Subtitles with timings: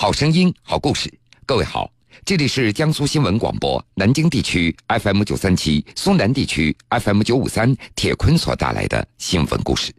[0.00, 1.12] 好声音，好故事。
[1.44, 1.90] 各位好，
[2.24, 9.92] 这里是江苏新闻广播南京地区 FM 九三七、苏南地区 FM 九五三，铁坤所带来的新闻故事。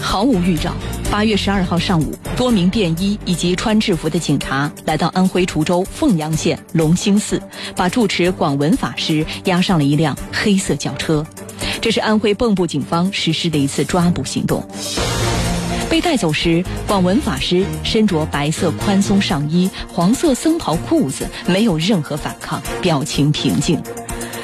[0.00, 0.72] 毫无预兆，
[1.10, 7.38] 八月十二号上午，多名便衣以及穿制服的警察来到安徽滁州凤阳县龙兴寺，
[7.76, 11.22] 把住持广文法师押上了一辆黑色轿车。
[11.82, 14.66] 这是安徽蚌埠警方实施的一次抓捕行动。
[15.92, 23.78] 被带走时，广文法师身着白色宽松上衣、黄色僧袍裤子，没有任何反抗，表情平静。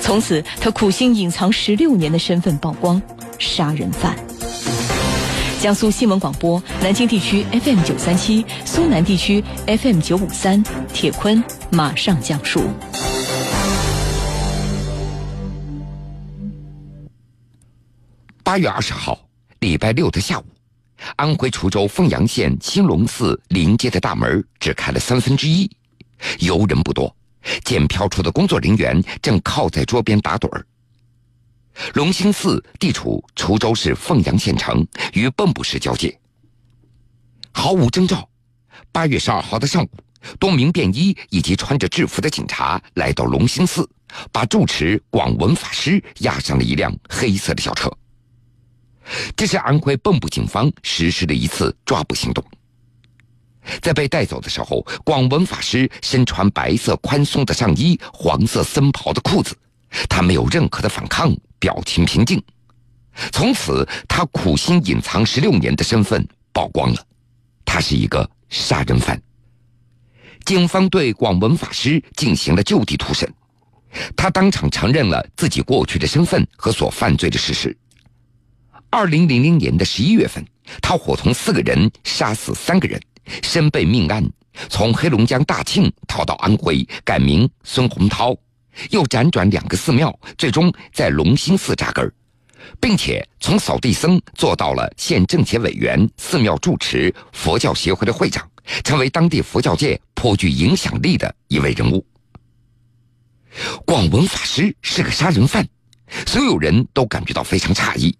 [0.00, 3.00] 从此，他苦心隐藏十六年的身份曝光——
[3.38, 4.16] 杀人犯。
[5.60, 12.62] 江苏新闻广播南京地区 FM 九三七，苏南地区 FM 九五三，铁坤马上讲述。
[18.42, 19.18] 八月二十号，
[19.60, 20.44] 礼拜六的下午。
[21.16, 25.70] 安徽滁州凤阳县兴隆寺临街的大门只开了三分之一，
[26.40, 27.14] 游人不多。
[27.62, 30.66] 检票处的工作人员正靠在桌边打盹儿。
[31.94, 36.18] 龙兴寺地处滁州市凤阳县城，与蚌埠市交界。
[37.52, 38.28] 毫无征兆，
[38.90, 39.88] 八月十二号的上午，
[40.38, 43.88] 多名便衣以及穿着制服的警察来到龙兴寺，
[44.32, 47.90] 把住持广文法师押上了一辆黑色的小车。
[49.36, 52.44] 这是安徽蚌埠警方实施的一次抓捕行动。
[53.80, 59.56] 在被带走的时候，广文法师身穿白色宽松的上衣、黄色僧袍的裤子，
[60.08, 62.42] 他没有任何的反抗，表情平静。
[63.32, 67.06] 从此，他苦心隐藏十六年的身份曝光了，
[67.64, 69.20] 他是一个杀人犯。
[70.44, 73.32] 警方对广文法师进行了就地突审，
[74.14, 77.74] 他当场承认了自己过去的身份和所犯罪的事实。
[78.94, 80.46] 二零零零年的十一月份，
[80.80, 83.02] 他伙同四个人杀死三个人，
[83.42, 84.24] 身被命案，
[84.68, 88.36] 从黑龙江大庆逃到安徽，改名孙洪涛，
[88.90, 92.08] 又辗转两个寺庙，最终在龙兴寺扎根，
[92.80, 98.48] 并且从扫地僧做到了县政协委员、寺庙住持、佛教协会的会长，
[98.84, 102.06] 成为当地佛教界颇具影响力的一位人物。
[103.84, 105.66] 广文法师是个杀人犯，
[106.28, 108.16] 所有人都感觉到非常诧异。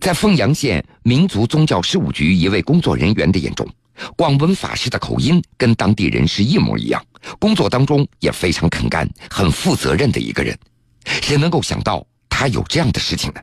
[0.00, 3.68] 在凤阳县民族宗教事务局一位工作人员的眼中，
[4.16, 7.04] 广文法师的口音跟当地人是一模一样，
[7.38, 10.58] 工作当中也非常肯干、很负责任的一个人。
[11.04, 13.40] 谁能够想到他有这样的事情呢？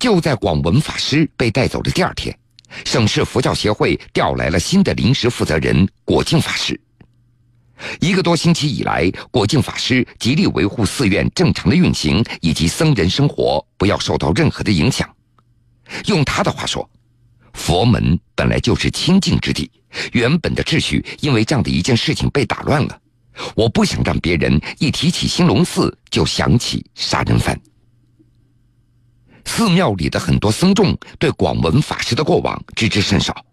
[0.00, 2.36] 就在广文法师被带走的第二天，
[2.84, 6.78] 省市佛教协会调来了新的临时负责人果净法师。
[8.00, 15.08] 一个多星期以来，果净法师极力维护寺院正常的运行以及僧人生活不要受到任何的影响。
[16.06, 16.88] 用他的话说
[17.54, 19.70] ：“佛门本来就是清净之地，
[20.12, 23.00] 原本的秩序因为这样的一件事情被打乱了。
[23.54, 27.58] 我不想让别人一提起兴隆寺就想起杀人犯。”
[29.46, 33.44] 寺庙里的很多僧众对广文法师的过往知之甚少。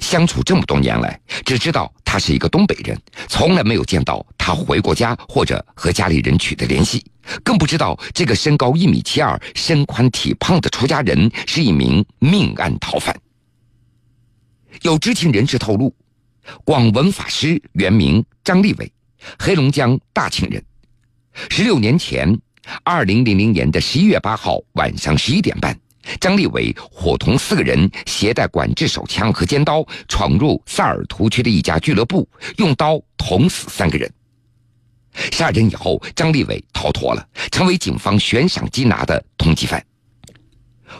[0.00, 7.04] 相处这么多年来，只知道他是一个东北人，从来没有见到他回过家或者和家里人取得联系，
[7.42, 13.14] 更不知道这个身高一米七二、身宽体胖的出家人是一名命案逃犯。
[14.82, 15.94] 有知情人士透露，
[16.64, 18.92] 广文法师原名张立伟，
[19.38, 20.62] 黑龙江大庆人。
[21.50, 22.38] 十六年前，
[22.82, 25.78] 二零零零年的十一月八号晚上十一点半。
[26.20, 34.12] 张立伟伙同四个人携带管制手枪和尖刀，闯入萨尔图区的一家俱乐部，用刀捅死三个人。
[35.32, 39.84] 杀人以后，张立伟逃脱了，成为警方悬赏缉拿的通缉犯。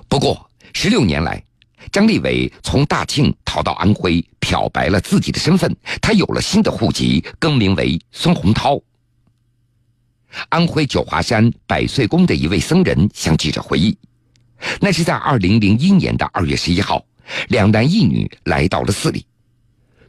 [0.08, 1.42] 不过，十六年来，
[1.90, 8.80] 张立伟从大庆逃到安徽，漂白了自己的身份，他有了新的户籍，更名为孙洪涛。
[10.48, 13.96] 安徽九华山百岁宫的一位僧人向记者回忆。
[14.80, 17.04] 那是在二零零一年的二月十一号，
[17.48, 19.24] 两男一女来到了寺里。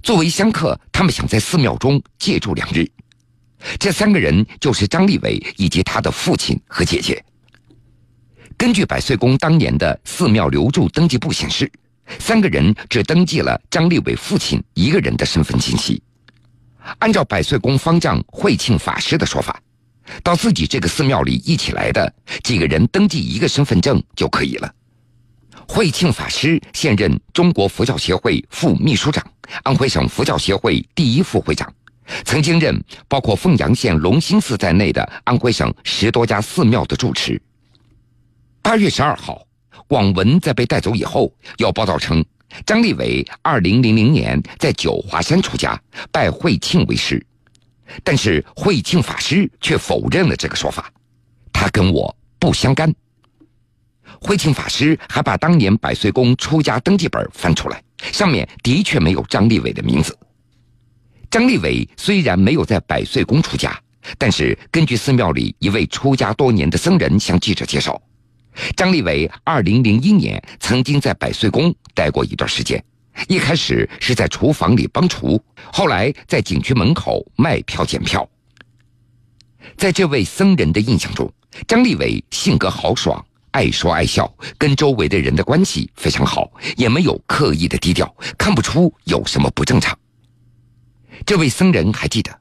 [0.03, 2.87] 作为香客，他们想在寺庙中借住两日。
[3.79, 7.23] 这三个人就是张立伟以及他的父亲和姐姐。
[8.57, 11.71] 根据百岁宫当年的寺庙留住登记簿显示，
[12.19, 16.01] 三个人只登记了张立伟父亲一个人的身份信息。
[16.99, 19.59] 按照百岁宫方丈慧庆法师的说法。
[20.23, 22.13] 到自己这个寺庙里一起来的
[22.43, 24.73] 几个人登记一个身份证就可以了。
[25.67, 29.25] 慧庆法师现任中国佛教协会副秘书长、
[29.63, 31.73] 安徽省佛教协会第一副会长，
[32.23, 37.41] 曾经任包括凤阳县龙兴寺在内的安徽省十多家寺庙的住持。
[38.61, 39.41] 八月十二号，
[39.87, 42.23] 广文在被带走以后，有报道称
[42.63, 45.79] 张立伟二零零零年在九华山出家，
[46.11, 47.25] 拜慧庆为师，
[48.03, 50.91] 但是慧庆法师却否认了这个说法，
[51.53, 52.93] 他跟我不相干。
[54.21, 60.17] 慧庆法师还把当年百岁宫出家登记本翻出来，上面的确没有张立伟的名字。
[61.29, 63.77] 张立伟虽然没有在百岁宫出家，
[64.17, 68.01] 但是根据寺庙里一位出家多年的僧人向记者介绍。
[68.77, 72.81] 张立伟二零零一年曾经在百岁宫待过一段时间，
[73.27, 75.41] 一开始是在厨房里帮厨，
[75.71, 78.27] 后来在景区门口卖票检票。
[79.77, 81.31] 在这位僧人的印象中，
[81.67, 89.97] 张立伟性格豪爽，爱说爱笑，跟周围的人的关系非常好，也没有刻意的低调，看不出有什么不正常。
[91.25, 92.39] 这位僧人还记得。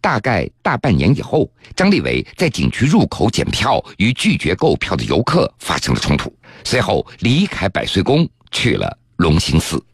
[0.00, 6.32] 大概大半年以后，张立伟在景区入口检票，与拒绝购票的游客发生了冲突，
[6.64, 9.84] 随后离开百岁宫，去了龙兴寺。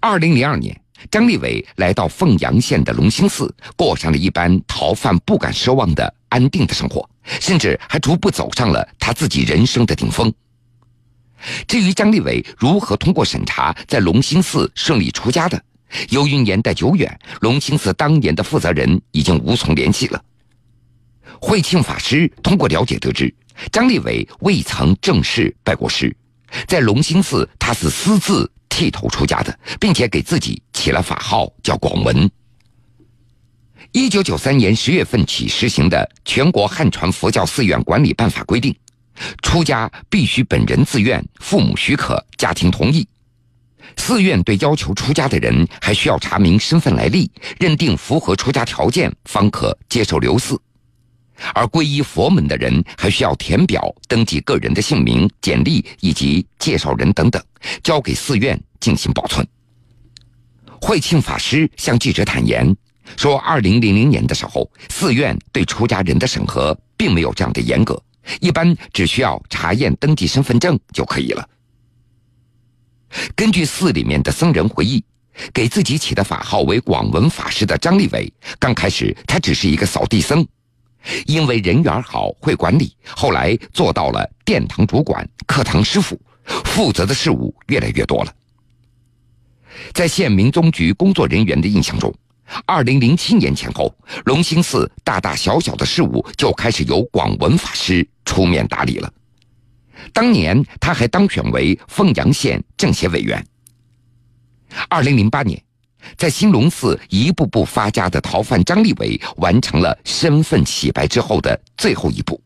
[0.00, 0.78] 二零零二年，
[1.10, 7.08] 张立伟来到凤阳县的龙兴寺，过上了一般逃犯不敢奢望的安定的生活，
[7.40, 10.32] 甚至还逐步走上了他自己人生的顶峰。
[11.66, 15.62] 至于张立伟如何通过审查在龙兴寺顺利出家的？
[16.08, 20.24] 由于年代久远，龙兴寺当年的负责人已经无从联系了。
[21.40, 23.32] 慧庆法师通过了解得知，
[23.70, 26.16] 张立伟未曾正式拜过师，
[26.66, 32.28] 在龙兴寺他是私自剃头出家的，并且给自己起了法号叫广文。
[33.92, 38.74] 一九九三年十月份起实行的《全国汉传佛教寺院管理办法》规定，
[39.42, 43.06] 出家必须本人自愿、父母许可、家庭同意。
[43.96, 47.30] 寺院对要求出家的人还需要查明身份来历，
[47.60, 50.56] 认定符合出家条件，方可接受留寺；
[51.54, 57.42] 而皈依佛门的人还需要填表登记个人的姓名、简历以及介绍人等等，
[57.82, 59.46] 交给寺院进行保存。
[60.80, 62.74] 慧庆法师向记者坦言
[63.16, 68.00] 说：“二零零零年的时候，寺院对出家人的审核并没有这样的严格，
[68.40, 71.48] 一般只需要查验登记身份证就可以了。”
[73.36, 75.02] 根据寺里面的僧人回忆，
[75.52, 80.46] 给自己起的法号为广文法师的张立伟，刚开始他只是一个扫地僧，
[81.26, 86.20] 因为人缘好、会管理，后来做到了殿堂主管、课堂师傅，
[86.64, 88.34] 负责的事务越来越多了。
[89.92, 92.14] 在县民宗局工作人员的印象中，
[92.64, 93.94] 二零零七年前后，
[94.26, 99.12] 龙兴寺大大小小的事务就开始由广文法师出面打理了。
[100.12, 103.44] 当年他还当选为凤阳县政协委员。
[104.88, 105.60] 二零零八年，
[106.16, 112.40] 在兴隆寺一步步发家的逃犯张立伟完成了身份洗白之后的最后一步。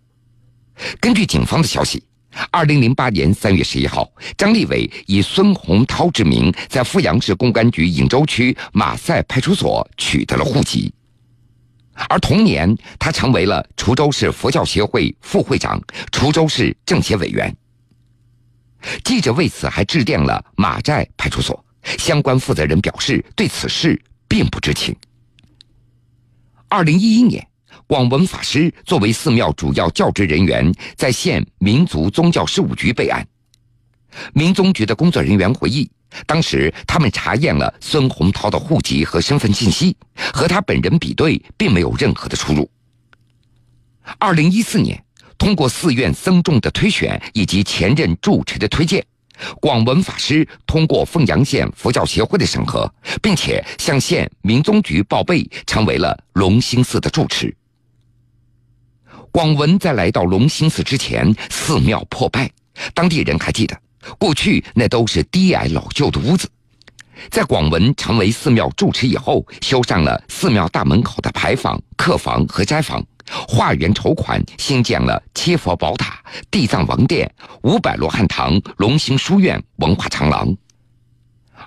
[1.00, 2.02] 根据警方的消息，
[2.50, 10.92] 二零零八年三月十一号，张立伟以孙洪涛之名在阜阳市公安局颍州区马赛派出所取得了户籍。
[12.08, 15.82] 而同年，他成为了滁州市佛教协会副会长、
[16.12, 17.52] 滁州市政协委员。
[19.02, 24.94] 记者为此还致电了马寨派出所，相关负责人表示对此事并不知情。
[26.68, 27.46] 二零一一年，
[27.86, 33.26] 广文法师作为寺庙主要教职人员，在县民族宗教事务局备案。
[34.34, 35.90] 民宗局的工作人员回忆。
[36.26, 39.94] 当时他们查验了孙洪涛的户籍和身份信息，
[40.32, 42.68] 和他本人比对，并没有任何的出入。
[44.18, 45.04] 二零一四年，
[45.36, 49.04] 通过寺院僧众的推选以及前任住持的推荐，
[49.60, 52.92] 广文法师通过凤阳县佛教协会的审核，
[53.22, 57.54] 并且向县民宗局报备，成为了龙兴寺的住持。
[59.30, 62.50] 广文在来到龙兴寺之前，寺庙破败，
[62.94, 63.78] 当地人还记得。
[64.18, 66.48] 过去那都是低矮老旧的屋子，
[67.30, 76.18] 在广文成为寺庙住持以后，修缮了寺庙大门口的牌坊、客房和斋房，化缘筹款，新建了七佛宝塔、
[76.50, 77.30] 地藏王殿、
[77.62, 80.54] 五百罗汉堂、龙兴书院、文化长廊。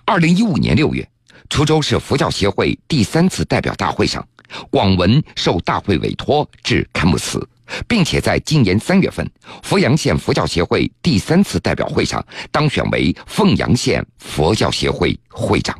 [0.05, 1.07] 二零一五年六月，
[1.49, 4.25] 滁州市佛教协会第三次代表大会上，
[4.69, 7.47] 广文受大会委托致开幕词。
[7.87, 9.25] 并且在今年三月份，
[9.63, 15.73] 阜阳县佛教协会第三次代表会上当选为凤阳县佛教协会会长。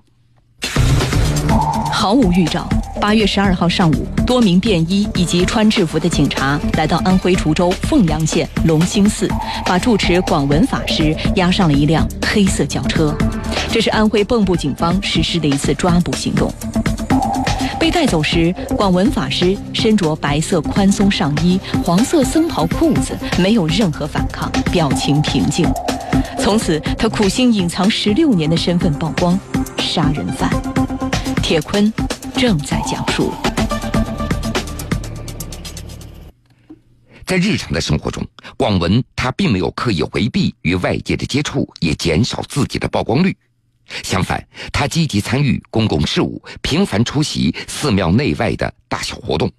[1.92, 2.66] 毫无预兆，
[3.02, 9.28] 八月十二号上午，多名便衣以及穿制服的警察来到安徽滁州凤阳县龙兴寺，
[9.66, 13.14] 把住持广文法师押上了一辆黑色轿车。
[13.72, 16.54] 这是安徽蚌埠警方实施的一次抓捕行动。
[17.80, 25.68] 被带走时，广文法师身着白色宽松上衣、黄色僧袍裤子，没有任何反抗，表情平静。
[26.38, 29.38] 从此，他苦心隐藏十六年的身份曝光，
[29.80, 30.48] 杀人犯。
[31.42, 31.92] 铁坤
[32.38, 33.34] 正在讲述。
[37.26, 38.26] 在日常的生活中，
[38.58, 43.36] 广文他并没有刻意回避与外界的接触，也减少自己的曝光率。
[44.04, 49.50] 相反，他积极参与公共事务，频繁出席寺庙内外的大小活动。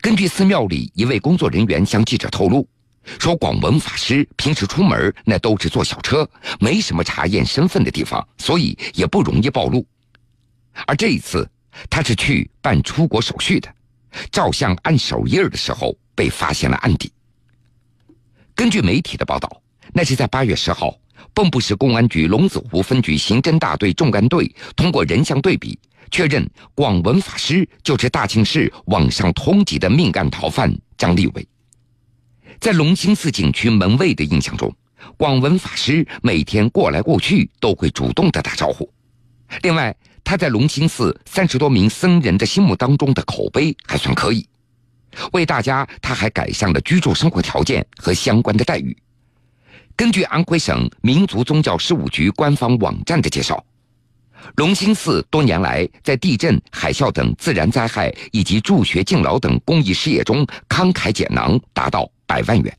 [0.00, 2.68] 根据寺庙里一位工作人员向记者透露，
[3.18, 6.28] 说广文法师平时出门那都是坐小车，
[6.60, 9.84] 没什么查验身份的地方，所以也不容易暴露。
[10.86, 11.48] 而这一次，
[11.88, 13.72] 他是去办出国手续的，
[14.30, 15.96] 照相按手印的时候。
[16.14, 17.10] 被发现了案底。
[18.54, 19.62] 根据媒体的报道，
[19.94, 20.94] 那是在八月十号，
[21.34, 25.76] 蚌埠市公安局龙子湖分局刑侦大队重案队通过人像对比，
[26.10, 31.48] 确认广文法师就是大庆市网上通缉的命案逃犯张立伟。
[32.60, 34.70] 在龙兴寺景区门卫的印象中，
[35.16, 38.86] 广文法师每天过来过去都会主动的打招呼。
[39.62, 44.48] 另外，他在龙兴寺三十多名僧人的心目当中的口碑还算可以。
[45.32, 48.96] 为大家，他还改善了居住生活条件和相关的待遇。
[49.94, 53.62] 根据安徽省民族宗教事务局官方网站的介绍，
[54.56, 62.74] 龙兴寺多年来在地震、海啸等自然灾害以及助学敬老等公益事业中慷慨解囊，达到百万元。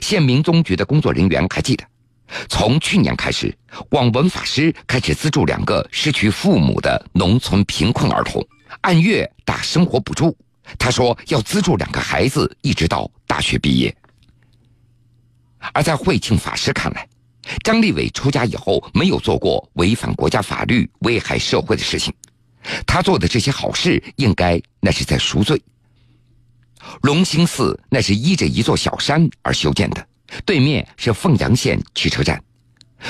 [0.00, 1.84] 县民宗局的工作人员还记得，
[2.48, 3.56] 从去年开始，
[3.88, 8.44] 广文法师开始资助两个失去父母的农村贫困儿童，
[8.80, 10.36] 按月打生活补助。
[10.78, 13.94] 他说要资助两个孩子一直到大学毕业，
[15.72, 17.06] 而在慧庆法师看来，
[17.62, 22.12] 张立伟出家以后没有做过违反国家法律、危害社会的事情，
[22.86, 25.60] 他做的这些好事应该那是在赎罪。
[27.02, 30.06] 龙兴寺那是依着一座小山而修建的，
[30.44, 32.42] 对面是凤阳县汽车站，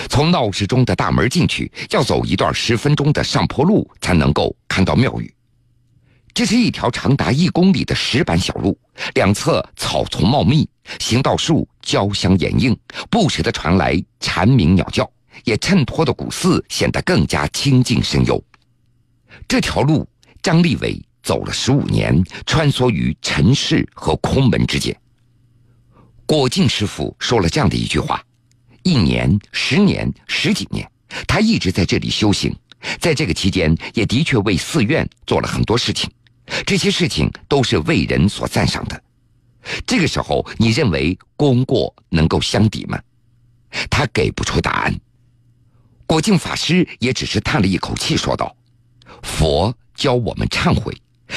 [0.09, 5.33] 从闹市中的大门进去要走一段十分钟的上坡路才能够看到庙宇。
[6.33, 8.77] 这是一条长达一公里的石板小路，
[9.15, 12.77] 两侧草丛茂密，行道树交相掩映，
[13.09, 15.09] 不时地传来蝉鸣鸟叫，
[15.45, 18.43] 也衬托的古寺显得更加清静深幽。
[19.47, 20.09] 这条路，
[20.43, 24.97] 张立伟走了十五年，穿梭于尘世和空门之间。
[26.27, 28.23] 果敬师傅说了这样的一句话：
[28.83, 30.91] 一年、十年、十几年，
[31.27, 32.55] 他一直在这里修行，
[32.99, 36.11] 在这个期间，也的确为寺院做了很多事情。
[36.67, 39.03] 这些事情都是为人所赞赏的。
[39.87, 42.99] 这个时候，你认为功过能够相抵吗？
[43.91, 44.95] 他给不出答案。
[46.07, 48.55] 果敬法师也只是叹了一口气，说道
[49.23, 50.95] ：“佛教我们忏悔，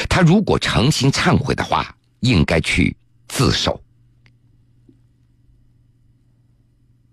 [0.09, 2.95] 他如果诚心忏悔的话，应该去
[3.27, 3.81] 自首。”